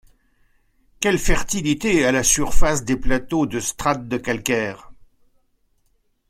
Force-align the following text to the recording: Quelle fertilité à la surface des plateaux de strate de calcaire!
Quelle 0.99 1.19
fertilité 1.19 2.05
à 2.07 2.11
la 2.11 2.23
surface 2.23 2.83
des 2.83 2.97
plateaux 2.97 3.45
de 3.45 3.59
strate 3.59 4.07
de 4.07 4.17
calcaire! 4.17 4.91